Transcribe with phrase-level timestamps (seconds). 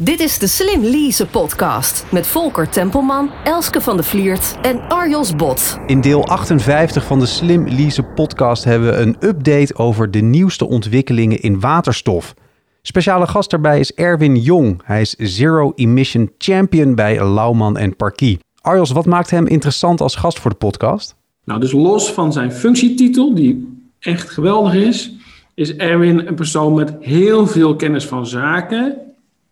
[0.00, 5.36] Dit is de Slim Lease podcast met Volker Tempelman, Elske van de Vliert en Arjos
[5.36, 5.78] Bot.
[5.86, 10.68] In deel 58 van de Slim Lease podcast hebben we een update over de nieuwste
[10.68, 12.34] ontwikkelingen in waterstof.
[12.82, 14.80] Speciale gast daarbij is Erwin Jong.
[14.84, 18.38] Hij is Zero Emission Champion bij Lauwman en Parkie.
[18.60, 21.14] Arjos, wat maakt hem interessant als gast voor de podcast?
[21.44, 25.12] Nou, dus los van zijn functietitel, die echt geweldig is,
[25.54, 29.07] is Erwin een persoon met heel veel kennis van zaken.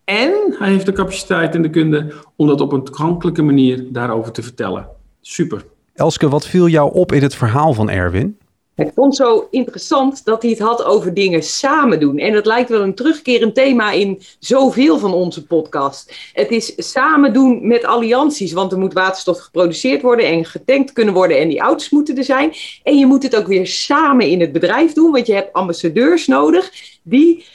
[0.07, 4.31] En hij heeft de capaciteit en de kunde om dat op een toegankelijke manier daarover
[4.31, 4.87] te vertellen.
[5.21, 5.65] Super.
[5.93, 8.37] Elske, wat viel jou op in het verhaal van Erwin?
[8.75, 12.17] Ik vond het zo interessant dat hij het had over dingen samen doen.
[12.17, 16.31] En dat lijkt wel een terugkerend thema in zoveel van onze podcast.
[16.33, 21.13] Het is samen doen met allianties, want er moet waterstof geproduceerd worden en getankt kunnen
[21.13, 22.53] worden en die auto's moeten er zijn.
[22.83, 26.27] En je moet het ook weer samen in het bedrijf doen, want je hebt ambassadeurs
[26.27, 26.71] nodig
[27.03, 27.45] die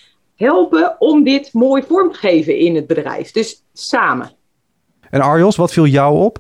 [0.43, 3.31] helpen om dit mooi vorm te geven in het bedrijf.
[3.31, 4.31] Dus samen.
[5.11, 6.39] En Arjos, wat viel jou op?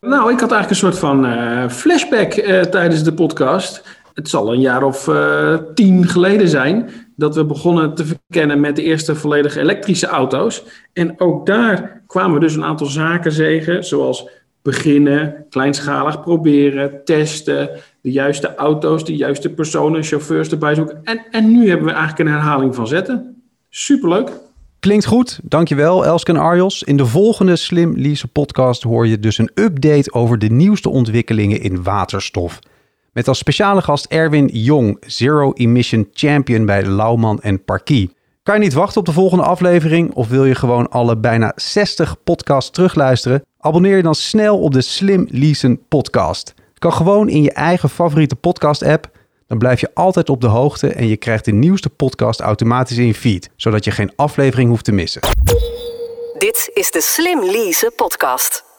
[0.00, 3.98] Nou, ik had eigenlijk een soort van uh, flashback uh, tijdens de podcast.
[4.14, 8.76] Het zal een jaar of uh, tien geleden zijn dat we begonnen te verkennen met
[8.76, 10.64] de eerste volledig elektrische auto's.
[10.92, 14.28] En ook daar kwamen dus een aantal zaken tegen, zoals
[14.62, 21.00] beginnen, kleinschalig proberen, testen, de juiste auto's, de juiste personen, chauffeurs erbij zoeken.
[21.04, 23.42] En, en nu hebben we eigenlijk een herhaling van zetten.
[23.68, 24.30] Superleuk.
[24.80, 26.82] Klinkt goed, dankjewel Elske en Arjos.
[26.82, 31.60] In de volgende Slim Lease podcast hoor je dus een update over de nieuwste ontwikkelingen
[31.60, 32.58] in waterstof.
[33.12, 38.16] Met als speciale gast Erwin Jong, Zero Emission Champion bij Lauwman en Parkie.
[38.42, 42.22] Kan je niet wachten op de volgende aflevering of wil je gewoon alle bijna 60
[42.24, 43.42] podcasts terugluisteren?
[43.62, 46.54] Abonneer je dan snel op de Slim Leasen podcast.
[46.78, 49.10] Kan gewoon in je eigen favoriete podcast app.
[49.46, 53.06] Dan blijf je altijd op de hoogte en je krijgt de nieuwste podcast automatisch in
[53.06, 55.20] je feed, zodat je geen aflevering hoeft te missen.
[56.38, 58.69] Dit is de Slim Lease podcast.